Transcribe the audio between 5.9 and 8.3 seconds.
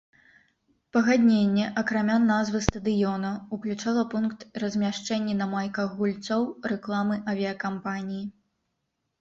гульцоў рэкламы авіякампаніі.